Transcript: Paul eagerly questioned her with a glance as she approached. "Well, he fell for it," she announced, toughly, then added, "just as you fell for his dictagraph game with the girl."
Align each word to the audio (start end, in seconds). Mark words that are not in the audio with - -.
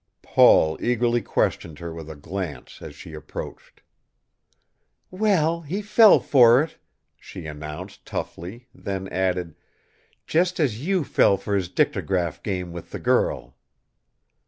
Paul 0.23 0.79
eagerly 0.83 1.21
questioned 1.21 1.77
her 1.77 1.93
with 1.93 2.09
a 2.09 2.15
glance 2.15 2.81
as 2.81 2.95
she 2.95 3.13
approached. 3.13 3.83
"Well, 5.11 5.61
he 5.61 5.83
fell 5.83 6.19
for 6.19 6.63
it," 6.63 6.79
she 7.19 7.45
announced, 7.45 8.03
toughly, 8.03 8.67
then 8.73 9.07
added, 9.09 9.53
"just 10.25 10.59
as 10.59 10.83
you 10.83 11.03
fell 11.03 11.37
for 11.37 11.55
his 11.55 11.69
dictagraph 11.69 12.41
game 12.41 12.73
with 12.73 12.89
the 12.89 12.99
girl." 12.99 13.55